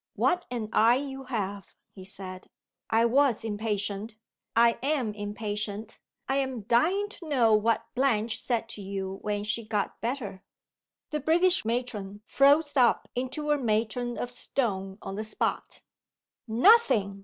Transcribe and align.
"What 0.15 0.45
an 0.49 0.69
eye 0.73 0.95
you 0.95 1.25
have!" 1.25 1.75
he 1.93 2.03
said. 2.03 2.49
"I 2.89 3.05
was 3.05 3.43
impatient. 3.43 4.15
I 4.55 4.79
am 4.81 5.13
impatient. 5.13 5.99
I 6.27 6.37
am 6.37 6.61
dying 6.61 7.07
to 7.09 7.29
know 7.29 7.53
what 7.53 7.85
Blanche 7.93 8.39
said 8.41 8.67
to 8.69 8.81
you 8.81 9.19
when 9.21 9.43
she 9.43 9.63
got 9.63 10.01
better?" 10.01 10.43
The 11.11 11.19
British 11.19 11.65
Matron 11.65 12.23
froze 12.25 12.75
up 12.75 13.09
into 13.13 13.51
a 13.51 13.59
matron 13.59 14.17
of 14.17 14.31
stone 14.31 14.97
on 15.03 15.17
the 15.17 15.23
spot. 15.23 15.83
"Nothing!" 16.47 17.19